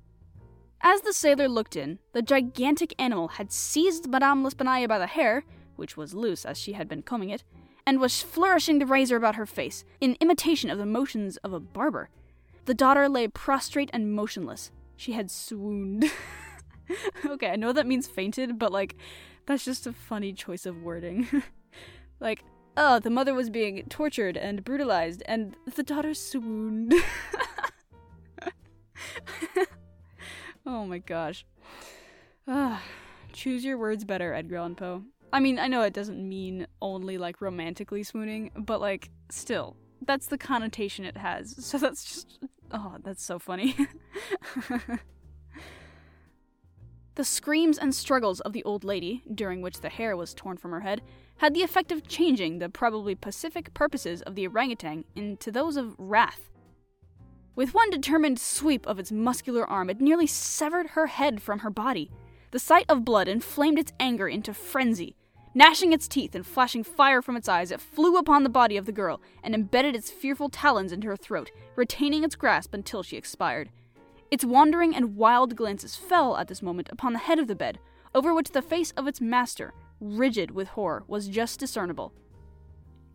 As 0.80 1.02
the 1.02 1.12
sailor 1.12 1.48
looked 1.48 1.76
in, 1.76 1.98
the 2.12 2.22
gigantic 2.22 2.94
animal 2.98 3.28
had 3.28 3.52
seized 3.52 4.08
Madame 4.08 4.42
L'Espanaye 4.42 4.88
by 4.88 4.98
the 4.98 5.06
hair, 5.06 5.44
which 5.76 5.96
was 5.96 6.14
loose 6.14 6.44
as 6.44 6.58
she 6.58 6.72
had 6.72 6.88
been 6.88 7.02
combing 7.02 7.30
it, 7.30 7.44
and 7.86 8.00
was 8.00 8.22
flourishing 8.22 8.78
the 8.78 8.86
razor 8.86 9.16
about 9.16 9.36
her 9.36 9.46
face, 9.46 9.84
in 10.00 10.16
imitation 10.20 10.70
of 10.70 10.78
the 10.78 10.86
motions 10.86 11.36
of 11.38 11.52
a 11.52 11.60
barber. 11.60 12.08
The 12.64 12.74
daughter 12.74 13.08
lay 13.08 13.28
prostrate 13.28 13.90
and 13.92 14.12
motionless. 14.12 14.70
She 14.96 15.12
had 15.12 15.30
swooned. 15.30 16.10
okay, 17.26 17.50
I 17.50 17.56
know 17.56 17.72
that 17.72 17.86
means 17.86 18.06
fainted, 18.06 18.58
but 18.58 18.72
like, 18.72 18.96
that's 19.46 19.64
just 19.64 19.86
a 19.86 19.92
funny 19.92 20.32
choice 20.32 20.66
of 20.66 20.82
wording. 20.82 21.26
like, 22.20 22.42
oh, 22.76 22.98
the 22.98 23.10
mother 23.10 23.34
was 23.34 23.50
being 23.50 23.84
tortured 23.88 24.36
and 24.36 24.64
brutalized, 24.64 25.22
and 25.26 25.56
the 25.74 25.82
daughter 25.82 26.14
swooned. 26.14 26.94
oh 30.66 30.86
my 30.86 30.98
gosh. 30.98 31.44
Ah, 32.48 32.82
choose 33.32 33.64
your 33.64 33.78
words 33.78 34.04
better, 34.04 34.34
Edgar 34.34 34.56
Allan 34.56 34.74
Poe. 34.74 35.02
I 35.32 35.40
mean, 35.40 35.58
I 35.58 35.68
know 35.68 35.82
it 35.82 35.94
doesn't 35.94 36.28
mean 36.28 36.66
only 36.82 37.18
like 37.18 37.40
romantically 37.40 38.02
swooning, 38.02 38.50
but 38.56 38.80
like 38.80 39.10
still, 39.30 39.76
that's 40.04 40.26
the 40.26 40.38
connotation 40.38 41.04
it 41.04 41.16
has. 41.16 41.64
So 41.64 41.78
that's 41.78 42.04
just 42.04 42.40
oh, 42.72 42.96
that's 43.02 43.24
so 43.24 43.38
funny. 43.38 43.76
the 47.14 47.24
screams 47.24 47.78
and 47.78 47.94
struggles 47.94 48.40
of 48.40 48.52
the 48.52 48.64
old 48.64 48.84
lady, 48.84 49.22
during 49.32 49.62
which 49.62 49.80
the 49.80 49.88
hair 49.88 50.16
was 50.16 50.34
torn 50.34 50.56
from 50.56 50.72
her 50.72 50.80
head, 50.80 51.02
had 51.40 51.54
the 51.54 51.62
effect 51.62 51.90
of 51.90 52.06
changing 52.06 52.58
the 52.58 52.68
probably 52.68 53.14
pacific 53.14 53.72
purposes 53.72 54.20
of 54.22 54.34
the 54.34 54.46
orangutan 54.46 55.02
into 55.16 55.50
those 55.50 55.78
of 55.78 55.94
wrath. 55.96 56.50
With 57.56 57.72
one 57.72 57.88
determined 57.88 58.38
sweep 58.38 58.86
of 58.86 58.98
its 58.98 59.10
muscular 59.10 59.66
arm, 59.66 59.88
it 59.88 60.02
nearly 60.02 60.26
severed 60.26 60.88
her 60.88 61.06
head 61.06 61.40
from 61.40 61.60
her 61.60 61.70
body. 61.70 62.10
The 62.50 62.58
sight 62.58 62.84
of 62.90 63.06
blood 63.06 63.26
inflamed 63.26 63.78
its 63.78 63.94
anger 63.98 64.28
into 64.28 64.52
frenzy. 64.52 65.16
Gnashing 65.54 65.94
its 65.94 66.08
teeth 66.08 66.34
and 66.34 66.44
flashing 66.44 66.84
fire 66.84 67.22
from 67.22 67.36
its 67.36 67.48
eyes, 67.48 67.70
it 67.70 67.80
flew 67.80 68.18
upon 68.18 68.42
the 68.42 68.50
body 68.50 68.76
of 68.76 68.84
the 68.84 68.92
girl 68.92 69.22
and 69.42 69.54
embedded 69.54 69.96
its 69.96 70.10
fearful 70.10 70.50
talons 70.50 70.92
into 70.92 71.08
her 71.08 71.16
throat, 71.16 71.50
retaining 71.74 72.22
its 72.22 72.36
grasp 72.36 72.74
until 72.74 73.02
she 73.02 73.16
expired. 73.16 73.70
Its 74.30 74.44
wandering 74.44 74.94
and 74.94 75.16
wild 75.16 75.56
glances 75.56 75.96
fell 75.96 76.36
at 76.36 76.48
this 76.48 76.60
moment 76.60 76.90
upon 76.92 77.14
the 77.14 77.18
head 77.18 77.38
of 77.38 77.48
the 77.48 77.56
bed, 77.56 77.78
over 78.14 78.34
which 78.34 78.50
the 78.50 78.60
face 78.60 78.90
of 78.90 79.06
its 79.06 79.22
master, 79.22 79.72
rigid 80.00 80.50
with 80.50 80.68
horror, 80.68 81.04
was 81.06 81.28
just 81.28 81.60
discernible. 81.60 82.12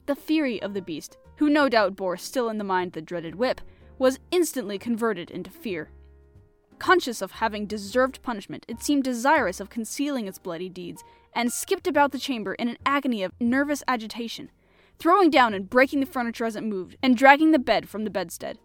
The 0.06 0.16
fury 0.16 0.62
of 0.62 0.74
the 0.74 0.82
beast, 0.82 1.18
who 1.38 1.50
no 1.50 1.68
doubt 1.68 1.96
bore 1.96 2.18
still 2.18 2.50
in 2.50 2.58
the 2.58 2.64
mind 2.64 2.94
the 2.94 3.02
dreaded 3.02 3.36
whip, 3.36 3.62
was 3.98 4.20
instantly 4.32 4.78
converted 4.78 5.32
into 5.32 5.50
fear. 5.50 5.90
Conscious 6.78 7.22
of 7.22 7.32
having 7.32 7.66
deserved 7.66 8.22
punishment, 8.22 8.66
it 8.68 8.84
seemed 8.84 9.04
desirous 9.04 9.60
of 9.60 9.70
concealing 9.70 10.28
its 10.28 10.38
bloody 10.38 10.70
deeds, 10.70 11.04
and 11.34 11.52
skipped 11.52 11.88
about 11.88 12.12
the 12.12 12.20
chamber 12.20 12.54
in 12.56 12.70
an 12.70 12.78
agony 12.86 13.24
of 13.24 13.34
nervous 13.40 13.84
agitation, 13.88 14.52
throwing 15.00 15.30
down 15.30 15.54
and 15.54 15.70
breaking 15.70 16.00
the 16.00 16.06
furniture 16.06 16.46
as 16.46 16.56
it 16.56 16.64
moved, 16.64 16.96
and 17.02 17.18
dragging 17.18 17.52
the 17.52 17.60
bed 17.60 17.90
from 17.90 18.04
the 18.04 18.10
bedstead. 18.10 18.58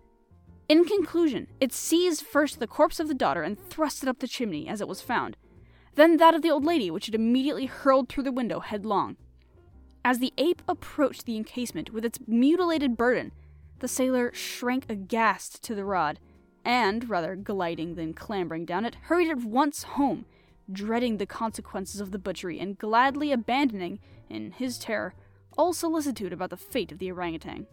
In 0.69 0.85
conclusion, 0.85 1.49
it 1.61 1.73
seized 1.73 2.25
first 2.25 2.61
the 2.61 2.67
corpse 2.67 3.01
of 3.01 3.09
the 3.09 3.15
daughter 3.15 3.43
and 3.43 3.59
thrust 3.59 4.03
it 4.03 4.09
up 4.09 4.21
the 4.21 4.29
chimney 4.29 4.69
as 4.69 4.81
it 4.81 4.87
was 4.87 5.01
found, 5.01 5.37
then 5.95 6.17
that 6.17 6.35
of 6.35 6.43
the 6.43 6.51
old 6.51 6.65
lady, 6.65 6.91
which 6.91 7.09
it 7.09 7.15
immediately 7.15 7.67
hurled 7.67 8.09
through 8.09 8.23
the 8.23 8.33
window 8.33 8.61
headlong. 8.61 9.17
As 10.05 10.19
the 10.19 10.33
ape 10.39 10.63
approached 10.67 11.27
the 11.27 11.37
encasement 11.37 11.93
with 11.93 12.05
its 12.05 12.19
mutilated 12.27 12.97
burden, 12.97 13.33
the 13.81 13.89
sailor 13.89 14.33
shrank 14.33 14.87
aghast 14.89 15.63
to 15.65 15.75
the 15.75 15.85
rod, 15.85 16.19
and, 16.65 17.09
rather 17.09 17.37
gliding 17.37 17.95
than 17.95 18.15
clambering 18.15 18.65
down 18.65 18.85
it, 18.85 18.95
hurried 19.03 19.31
at 19.31 19.45
once 19.45 19.83
home, 19.83 20.25
dreading 20.71 21.17
the 21.17 21.27
consequences 21.27 22.01
of 22.01 22.13
the 22.13 22.19
butchery 22.19 22.59
and 22.59 22.79
gladly 22.79 23.33
abandoning, 23.33 23.99
in 24.29 24.53
his 24.53 24.79
terror, 24.79 25.15
all 25.59 25.73
solicitude 25.73 26.33
about 26.33 26.51
the 26.51 26.57
fate 26.57 26.93
of 26.93 26.99
the 26.99 27.11
orangutan. 27.11 27.67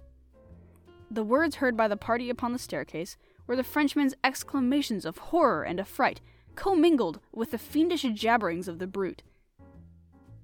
The 1.09 1.23
words 1.23 1.57
heard 1.57 1.77
by 1.77 1.87
the 1.87 1.95
party 1.95 2.29
upon 2.29 2.51
the 2.51 2.59
staircase 2.59 3.15
were 3.45 3.55
the 3.55 3.63
Frenchman's 3.63 4.15
exclamations 4.23 5.05
of 5.05 5.17
horror 5.17 5.63
and 5.63 5.79
affright, 5.79 6.19
commingled 6.57 7.21
with 7.31 7.51
the 7.51 7.57
fiendish 7.57 8.03
jabberings 8.03 8.67
of 8.67 8.79
the 8.79 8.87
brute. 8.87 9.23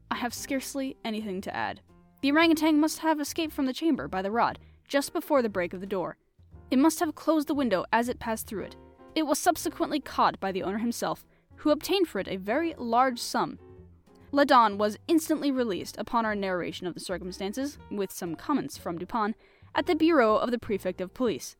I 0.09 0.15
have 0.15 0.33
scarcely 0.33 0.95
anything 1.03 1.41
to 1.41 1.53
add. 1.53 1.81
The 2.21 2.31
orangutan 2.31 2.79
must 2.79 2.99
have 2.99 3.19
escaped 3.19 3.51
from 3.51 3.65
the 3.65 3.73
chamber 3.73 4.07
by 4.07 4.21
the 4.21 4.31
rod, 4.31 4.59
just 4.87 5.11
before 5.11 5.41
the 5.41 5.49
break 5.49 5.73
of 5.73 5.81
the 5.81 5.87
door. 5.87 6.17
It 6.69 6.77
must 6.77 6.99
have 6.99 7.15
closed 7.15 7.47
the 7.47 7.55
window 7.55 7.83
as 7.91 8.07
it 8.07 8.19
passed 8.19 8.47
through 8.47 8.63
it. 8.63 8.75
It 9.15 9.23
was 9.23 9.39
subsequently 9.39 9.99
caught 9.99 10.39
by 10.39 10.51
the 10.51 10.63
owner 10.63 10.77
himself, 10.77 11.25
who 11.57 11.71
obtained 11.71 12.07
for 12.07 12.19
it 12.19 12.27
a 12.27 12.37
very 12.37 12.75
large 12.77 13.19
sum. 13.19 13.57
Le 14.31 14.45
Bon 14.45 14.77
was 14.77 14.99
instantly 15.07 15.51
released 15.51 15.97
upon 15.97 16.25
our 16.25 16.35
narration 16.35 16.85
of 16.85 16.93
the 16.93 16.99
circumstances, 16.99 17.79
with 17.89 18.11
some 18.11 18.35
comments 18.35 18.77
from 18.77 18.99
Dupin, 18.99 19.33
at 19.73 19.87
the 19.87 19.95
bureau 19.95 20.35
of 20.35 20.51
the 20.51 20.59
prefect 20.59 21.01
of 21.01 21.13
police. 21.13 21.55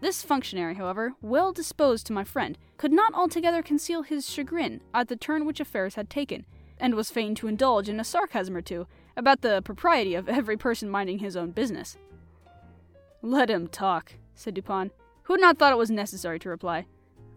This 0.00 0.22
functionary, 0.22 0.74
however, 0.74 1.12
well 1.20 1.52
disposed 1.52 2.06
to 2.06 2.12
my 2.12 2.24
friend, 2.24 2.56
could 2.78 2.92
not 2.92 3.12
altogether 3.12 3.62
conceal 3.62 4.02
his 4.02 4.30
chagrin 4.30 4.80
at 4.94 5.08
the 5.08 5.16
turn 5.16 5.44
which 5.44 5.60
affairs 5.60 5.94
had 5.94 6.08
taken, 6.08 6.46
and 6.78 6.94
was 6.94 7.10
fain 7.10 7.34
to 7.34 7.46
indulge 7.46 7.88
in 7.88 8.00
a 8.00 8.04
sarcasm 8.04 8.56
or 8.56 8.62
two 8.62 8.86
about 9.16 9.42
the 9.42 9.60
propriety 9.62 10.14
of 10.14 10.28
every 10.28 10.56
person 10.56 10.88
minding 10.88 11.18
his 11.18 11.36
own 11.36 11.50
business. 11.50 11.98
Let 13.20 13.50
him 13.50 13.68
talk, 13.68 14.14
said 14.34 14.54
Dupin, 14.54 14.90
who 15.24 15.34
had 15.34 15.40
not 15.40 15.58
thought 15.58 15.72
it 15.72 15.78
was 15.78 15.90
necessary 15.90 16.38
to 16.38 16.48
reply. 16.48 16.86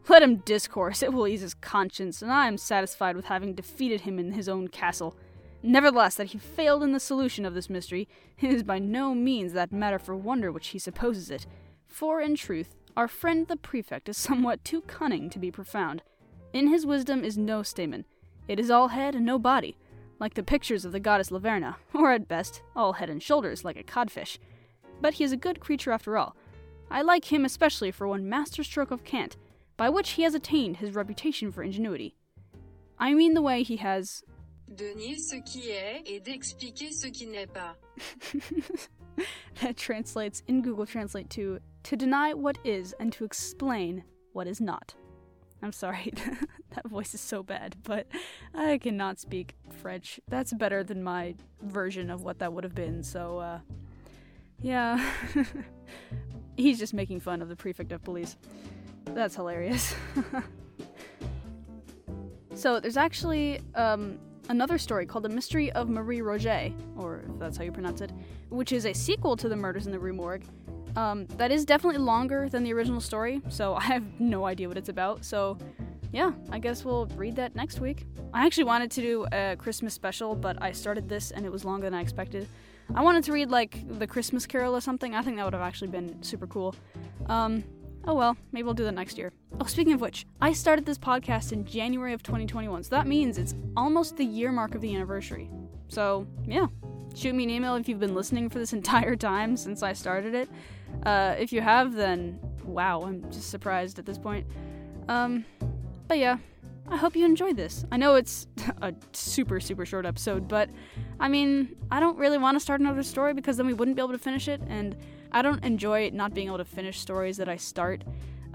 Let 0.08 0.24
him 0.24 0.38
discourse, 0.38 1.04
it 1.04 1.12
will 1.12 1.28
ease 1.28 1.42
his 1.42 1.54
conscience, 1.54 2.22
and 2.22 2.32
I 2.32 2.48
am 2.48 2.58
satisfied 2.58 3.18
with 3.18 3.26
having 3.26 3.54
defeated 3.54 4.02
him 4.02 4.20
in 4.20 4.32
his 4.32 4.48
own 4.48 4.70
castle. 4.70 5.18
Nevertheless, 5.62 6.16
that 6.16 6.28
he 6.28 6.38
failed 6.38 6.84
in 6.84 6.92
the 6.94 7.00
solution 7.00 7.46
of 7.46 7.54
this 7.54 7.70
mystery 7.70 8.08
is 8.42 8.64
by 8.64 8.80
no 8.80 9.14
means 9.14 9.54
that 9.54 9.72
matter 9.72 10.00
for 10.00 10.16
wonder 10.16 10.52
which 10.52 10.68
he 10.68 10.80
supposes 10.80 11.30
it, 11.30 11.46
for 11.94 12.22
in 12.22 12.36
truth, 12.36 12.76
our 12.98 13.08
friend 13.08 13.48
the 13.48 13.56
prefect 13.56 14.10
is 14.10 14.18
somewhat 14.18 14.64
too 14.64 14.82
cunning 14.82 15.30
to 15.30 15.40
be 15.40 15.52
profound. 15.52 16.04
In 16.52 16.68
his 16.68 16.86
wisdom 16.86 17.24
is 17.24 17.38
no 17.38 17.64
stamen. 17.64 18.06
It 18.48 18.60
is 18.60 18.70
all 18.70 18.90
head 18.90 19.16
and 19.16 19.26
no 19.26 19.40
body, 19.40 19.78
like 20.20 20.34
the 20.34 20.44
pictures 20.44 20.86
of 20.86 20.92
the 20.92 21.00
goddess 21.00 21.30
Laverna, 21.30 21.76
or 21.94 22.12
at 22.12 22.28
best, 22.28 22.62
all 22.76 22.94
head 22.94 23.10
and 23.10 23.22
shoulders, 23.22 23.64
like 23.64 23.78
a 23.78 23.84
codfish 23.84 24.38
but 25.04 25.16
he 25.16 25.24
is 25.24 25.34
a 25.34 25.38
good 25.38 25.60
creature 25.60 25.92
after 25.92 26.18
all. 26.18 26.36
I 26.90 27.02
like 27.02 27.26
him 27.26 27.46
especially 27.46 27.92
for 27.92 28.08
one 28.08 28.30
masterstroke 28.30 28.90
of 28.90 29.04
cant, 29.04 29.36
by 29.78 29.90
which 29.90 30.12
he 30.12 30.24
has 30.24 30.34
attained 30.34 30.78
his 30.78 30.96
reputation 30.96 31.52
for 31.52 31.62
ingenuity. 31.62 32.16
I 32.98 33.14
mean 33.14 33.34
the 33.34 33.42
way 33.42 33.64
he 33.64 33.78
has. 33.78 34.24
De 34.74 34.96
nier 34.96 35.18
ce 35.18 35.36
qui 35.42 35.72
est 35.72 36.04
et 36.06 36.24
d'expliquer 36.24 36.92
ce 36.92 37.08
qui 37.08 37.26
n'est 37.26 37.52
pas. 37.52 37.76
that 39.62 39.78
translates 39.78 40.44
in 40.48 40.62
Google 40.62 40.86
Translate 40.86 41.30
to 41.32 41.60
to 41.84 41.98
deny 41.98 42.34
what 42.34 42.58
is 42.64 42.94
and 43.00 43.12
to 43.14 43.26
explain 43.26 44.04
what 44.32 44.48
is 44.48 44.62
not. 44.62 44.96
I'm 45.62 45.72
sorry, 45.72 46.14
that 46.76 46.88
voice 46.88 47.14
is 47.14 47.22
so 47.22 47.42
bad, 47.44 47.76
but 47.84 48.08
I 48.54 48.78
cannot 48.78 49.20
speak 49.20 49.56
French. 49.82 50.20
That's 50.28 50.54
better 50.54 50.84
than 50.84 51.04
my 51.04 51.36
version 51.62 52.10
of 52.10 52.24
what 52.24 52.40
that 52.40 52.52
would 52.52 52.64
have 52.64 52.76
been, 52.76 53.02
so 53.02 53.38
uh, 53.40 53.60
yeah. 54.62 55.04
He's 56.58 56.80
just 56.80 56.94
making 56.94 57.20
fun 57.20 57.42
of 57.42 57.50
the 57.50 57.56
prefect 57.56 57.92
of 57.92 58.04
police. 58.04 58.38
That's 59.06 59.36
hilarious. 59.36 59.96
so 62.54 62.80
there's 62.80 62.98
actually 62.98 63.60
um, 63.76 64.20
another 64.50 64.78
story 64.78 65.06
called 65.06 65.24
The 65.26 65.30
Mystery 65.30 65.72
of 65.74 65.90
Marie 65.90 66.20
Roget, 66.20 66.74
or 66.98 67.24
if 67.30 67.40
that's 67.40 67.58
how 67.58 67.64
you 67.64 67.72
pronounce 67.72 68.02
it, 68.02 68.12
which 68.54 68.72
is 68.72 68.86
a 68.86 68.94
sequel 68.94 69.36
to 69.36 69.50
The 69.50 69.56
Murders 69.56 69.88
in 69.88 69.92
the 69.92 70.00
Rue 70.00 70.14
Morgue. 70.14 70.46
Um, 70.96 71.26
that 71.38 71.52
is 71.52 71.66
definitely 71.66 72.00
longer 72.00 72.48
than 72.50 72.64
the 72.64 72.72
original 72.74 73.02
story, 73.02 73.42
so 73.50 73.74
I 73.84 73.84
have 73.84 74.04
no 74.20 74.46
idea 74.46 74.68
what 74.68 74.78
it's 74.78 74.90
about. 74.90 75.26
So, 75.26 75.58
yeah, 76.12 76.32
I 76.52 76.60
guess 76.60 76.86
we'll 76.86 77.08
read 77.18 77.36
that 77.38 77.56
next 77.56 77.80
week. 77.80 78.06
I 78.34 78.46
actually 78.46 78.66
wanted 78.66 78.92
to 78.92 79.02
do 79.02 79.26
a 79.32 79.56
Christmas 79.58 79.94
special, 79.94 80.36
but 80.36 80.62
I 80.62 80.72
started 80.72 81.10
this 81.10 81.32
and 81.32 81.46
it 81.46 81.52
was 81.52 81.66
longer 81.66 81.88
than 81.88 81.96
I 81.96 82.02
expected. 82.02 82.48
I 82.94 83.02
wanted 83.02 83.24
to 83.24 83.32
read 83.32 83.50
like 83.50 83.84
the 83.98 84.06
Christmas 84.06 84.46
Carol 84.46 84.76
or 84.76 84.82
something. 84.82 85.16
I 85.16 85.22
think 85.24 85.38
that 85.38 85.46
would 85.46 85.54
have 85.54 85.62
actually 85.64 85.88
been 85.88 86.22
super 86.22 86.46
cool. 86.46 86.76
Um, 87.28 87.64
oh 88.06 88.14
well, 88.14 88.38
maybe 88.52 88.64
we'll 88.64 88.76
do 88.76 88.84
that 88.84 88.94
next 88.94 89.18
year. 89.18 89.32
Oh, 89.60 89.66
speaking 89.66 89.94
of 89.94 90.02
which, 90.02 90.28
I 90.42 90.54
started 90.54 90.86
this 90.86 90.98
podcast 91.00 91.54
in 91.54 91.66
January 91.66 92.14
of 92.14 92.22
2021, 92.22 92.84
so 92.84 92.90
that 92.92 93.08
means 93.08 93.38
it's 93.38 93.56
almost 93.76 94.18
the 94.18 94.26
year 94.26 94.52
mark 94.52 94.76
of 94.76 94.82
the 94.82 94.94
anniversary. 94.94 95.50
So 95.88 96.28
yeah, 96.46 96.68
shoot 97.14 97.34
me 97.34 97.44
an 97.44 97.50
email 97.50 97.76
if 97.76 97.88
you've 97.88 98.00
been 98.00 98.16
listening 98.16 98.50
for 98.50 98.60
this 98.60 98.74
entire 98.82 99.16
time 99.16 99.58
since 99.58 99.84
I 99.84 99.94
started 99.94 100.34
it. 100.34 100.50
Uh, 101.06 101.36
if 101.38 101.52
you 101.52 101.62
have, 101.62 101.94
then 101.94 102.40
wow, 102.64 103.02
I'm 103.02 103.30
just 103.32 103.50
surprised 103.50 104.00
at 104.00 104.06
this 104.06 104.18
point. 104.18 104.46
Um, 105.08 105.46
but 106.08 106.18
yeah, 106.18 106.38
I 106.88 106.98
hope 106.98 107.16
you 107.16 107.26
enjoyed 107.26 107.56
this. 107.56 107.86
I 107.92 107.98
know 107.98 108.16
it's 108.16 108.48
a 108.82 108.94
super, 109.14 109.60
super 109.60 109.86
short 109.86 110.06
episode, 110.06 110.48
but 110.48 110.70
I 111.20 111.28
mean, 111.28 111.76
I 111.92 112.00
don't 112.00 112.18
really 112.18 112.38
want 112.38 112.56
to 112.56 112.60
start 112.60 112.82
another 112.82 113.04
story 113.04 113.34
because 113.34 113.58
then 113.58 113.68
we 113.68 113.74
wouldn't 113.74 113.96
be 113.96 114.02
able 114.02 114.14
to 114.14 114.20
finish 114.20 114.48
it, 114.48 114.62
and 114.68 114.96
I 115.32 115.42
don't 115.42 115.64
enjoy 115.64 116.10
not 116.14 116.34
being 116.34 116.48
able 116.48 116.58
to 116.58 116.66
finish 116.66 117.00
stories 117.00 117.38
that 117.38 117.50
I 117.50 117.58
start. 117.58 118.04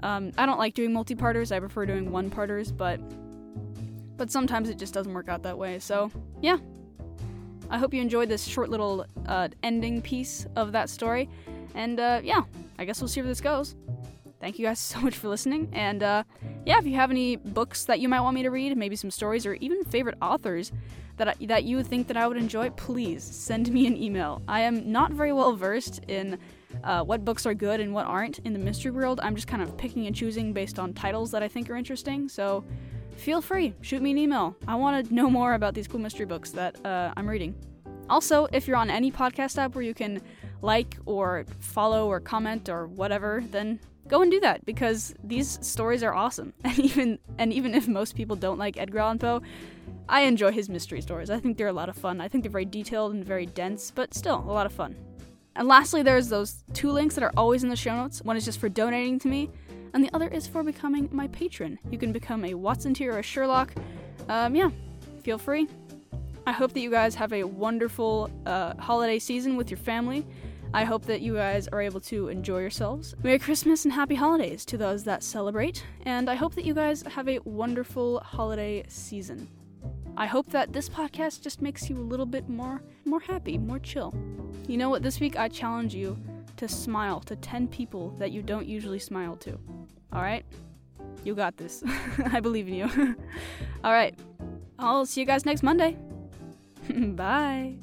Um, 0.01 0.31
I 0.37 0.45
don't 0.45 0.59
like 0.59 0.75
doing 0.75 0.93
multi-parters. 0.93 1.51
I 1.51 1.59
prefer 1.59 1.85
doing 1.85 2.11
one-parters, 2.11 2.71
but 2.71 2.99
but 4.17 4.29
sometimes 4.29 4.69
it 4.69 4.77
just 4.77 4.93
doesn't 4.93 5.13
work 5.13 5.29
out 5.29 5.43
that 5.43 5.57
way. 5.57 5.79
So 5.79 6.11
yeah, 6.41 6.57
I 7.69 7.77
hope 7.77 7.93
you 7.93 8.01
enjoyed 8.01 8.29
this 8.29 8.43
short 8.43 8.69
little 8.69 9.05
uh, 9.27 9.49
ending 9.63 10.01
piece 10.01 10.47
of 10.55 10.71
that 10.71 10.89
story, 10.89 11.29
and 11.75 11.99
uh, 11.99 12.21
yeah, 12.23 12.43
I 12.77 12.85
guess 12.85 13.01
we'll 13.01 13.07
see 13.07 13.21
where 13.21 13.27
this 13.27 13.41
goes 13.41 13.75
thank 14.39 14.57
you 14.57 14.65
guys 14.65 14.79
so 14.79 14.99
much 14.99 15.15
for 15.15 15.27
listening. 15.27 15.69
And 15.73 16.03
uh, 16.03 16.23
yeah, 16.65 16.79
if 16.79 16.85
you 16.85 16.95
have 16.95 17.11
any 17.11 17.35
books 17.35 17.85
that 17.85 17.99
you 17.99 18.09
might 18.09 18.21
want 18.21 18.35
me 18.35 18.43
to 18.43 18.49
read, 18.49 18.75
maybe 18.77 18.95
some 18.95 19.11
stories, 19.11 19.45
or 19.45 19.53
even 19.55 19.83
favorite 19.83 20.17
authors 20.21 20.71
that 21.17 21.29
I, 21.29 21.45
that 21.47 21.65
you 21.65 21.83
think 21.83 22.07
that 22.07 22.17
I 22.17 22.27
would 22.27 22.37
enjoy, 22.37 22.69
please 22.71 23.23
send 23.23 23.71
me 23.71 23.87
an 23.87 24.01
email. 24.01 24.41
I 24.47 24.61
am 24.61 24.91
not 24.91 25.11
very 25.11 25.33
well 25.33 25.55
versed 25.55 26.01
in 26.07 26.39
uh, 26.83 27.03
what 27.03 27.25
books 27.25 27.45
are 27.45 27.53
good 27.53 27.79
and 27.79 27.93
what 27.93 28.05
aren't 28.05 28.39
in 28.39 28.53
the 28.53 28.59
mystery 28.59 28.91
world. 28.91 29.19
I'm 29.21 29.35
just 29.35 29.47
kind 29.47 29.61
of 29.61 29.75
picking 29.77 30.07
and 30.07 30.15
choosing 30.15 30.53
based 30.53 30.79
on 30.79 30.93
titles 30.93 31.31
that 31.31 31.43
I 31.43 31.47
think 31.47 31.69
are 31.69 31.75
interesting. 31.75 32.29
So 32.29 32.63
feel 33.19 33.41
free, 33.41 33.73
shoot 33.81 34.01
me 34.01 34.11
an 34.11 34.17
email. 34.17 34.55
I 34.67 34.75
want 34.75 35.07
to 35.07 35.13
know 35.13 35.29
more 35.29 35.53
about 35.53 35.73
these 35.73 35.87
cool 35.87 35.99
mystery 35.99 36.25
books 36.25 36.51
that 36.51 36.83
uh, 36.85 37.13
I'm 37.15 37.27
reading. 37.27 37.53
Also, 38.09 38.47
if 38.51 38.67
you're 38.67 38.77
on 38.77 38.89
any 38.89 39.11
podcast 39.11 39.57
app 39.57 39.75
where 39.75 39.83
you 39.83 39.93
can 39.93 40.21
like 40.61 40.97
or 41.05 41.45
follow 41.59 42.07
or 42.07 42.19
comment 42.19 42.69
or 42.69 42.87
whatever, 42.87 43.43
then 43.51 43.79
go 44.07 44.21
and 44.21 44.31
do 44.31 44.39
that 44.39 44.65
because 44.65 45.13
these 45.23 45.59
stories 45.61 46.01
are 46.01 46.13
awesome. 46.13 46.53
And 46.63 46.79
even 46.79 47.19
and 47.37 47.53
even 47.53 47.75
if 47.75 47.87
most 47.87 48.15
people 48.15 48.35
don't 48.35 48.57
like 48.57 48.77
Edgar 48.77 48.99
Allan 48.99 49.19
Poe, 49.19 49.41
I 50.07 50.21
enjoy 50.21 50.51
his 50.51 50.69
mystery 50.69 51.01
stories. 51.01 51.29
I 51.29 51.39
think 51.39 51.57
they're 51.57 51.67
a 51.67 51.73
lot 51.73 51.89
of 51.89 51.95
fun. 51.95 52.19
I 52.19 52.27
think 52.27 52.43
they're 52.43 52.51
very 52.51 52.65
detailed 52.65 53.13
and 53.13 53.23
very 53.23 53.45
dense, 53.45 53.91
but 53.91 54.13
still 54.13 54.43
a 54.47 54.51
lot 54.51 54.65
of 54.65 54.71
fun. 54.71 54.95
And 55.55 55.67
lastly, 55.67 56.03
there's 56.03 56.29
those 56.29 56.63
two 56.73 56.91
links 56.91 57.15
that 57.15 57.23
are 57.23 57.33
always 57.35 57.63
in 57.63 57.69
the 57.69 57.75
show 57.75 57.95
notes. 57.95 58.21
One 58.21 58.37
is 58.37 58.45
just 58.45 58.59
for 58.59 58.69
donating 58.69 59.19
to 59.19 59.27
me, 59.27 59.49
and 59.93 60.03
the 60.03 60.09
other 60.13 60.27
is 60.27 60.47
for 60.47 60.63
becoming 60.63 61.09
my 61.11 61.27
patron. 61.27 61.79
You 61.89 61.97
can 61.97 62.11
become 62.11 62.45
a 62.45 62.53
Watson 62.53 62.93
tier 62.93 63.13
or 63.13 63.19
a 63.19 63.23
Sherlock. 63.23 63.73
Um, 64.27 64.55
yeah, 64.55 64.69
feel 65.23 65.37
free. 65.37 65.67
I 66.45 66.51
hope 66.51 66.73
that 66.73 66.79
you 66.79 66.89
guys 66.89 67.15
have 67.15 67.33
a 67.33 67.43
wonderful 67.43 68.29
uh, 68.45 68.73
holiday 68.77 69.19
season 69.19 69.55
with 69.55 69.69
your 69.69 69.77
family. 69.77 70.25
I 70.73 70.83
hope 70.83 71.05
that 71.05 71.21
you 71.21 71.33
guys 71.33 71.67
are 71.67 71.81
able 71.81 71.99
to 72.01 72.27
enjoy 72.27 72.59
yourselves. 72.59 73.15
Merry 73.23 73.39
Christmas 73.39 73.85
and 73.85 73.93
happy 73.93 74.15
holidays 74.15 74.65
to 74.65 74.77
those 74.77 75.03
that 75.05 75.23
celebrate, 75.23 75.83
and 76.05 76.29
I 76.29 76.35
hope 76.35 76.53
that 76.55 76.65
you 76.65 76.75
guys 76.75 77.01
have 77.03 77.27
a 77.27 77.39
wonderful 77.43 78.19
holiday 78.19 78.83
season. 78.87 79.47
I 80.15 80.25
hope 80.25 80.49
that 80.51 80.73
this 80.73 80.89
podcast 80.89 81.41
just 81.41 81.61
makes 81.61 81.89
you 81.89 81.97
a 81.97 82.01
little 82.01 82.25
bit 82.25 82.49
more 82.49 82.83
more 83.05 83.19
happy, 83.19 83.57
more 83.57 83.79
chill. 83.79 84.13
You 84.67 84.77
know 84.77 84.89
what? 84.89 85.01
This 85.01 85.19
week 85.19 85.39
I 85.39 85.47
challenge 85.47 85.95
you 85.95 86.17
to 86.59 86.67
smile 86.67 87.21
to 87.21 87.37
10 87.37 87.69
people 87.69 88.09
that 88.19 88.31
you 88.31 88.41
don't 88.41 88.67
usually 88.67 88.99
smile 88.99 89.37
to. 89.37 89.57
All 90.11 90.21
right? 90.21 90.45
You 91.23 91.33
got 91.33 91.55
this. 91.55 91.81
I 92.33 92.41
believe 92.41 92.67
in 92.67 92.73
you. 92.73 92.85
All 93.83 93.93
right. 93.93 94.13
I'll 94.77 95.05
see 95.05 95.21
you 95.21 95.25
guys 95.25 95.45
next 95.45 95.63
Monday. 95.63 95.97
Bye. 96.89 97.75